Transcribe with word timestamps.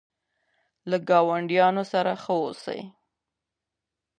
له 0.89 0.97
ګاونډیانو 1.09 1.83
سره 1.93 2.11
ښه 2.23 2.33
اوسئ. 2.43 2.81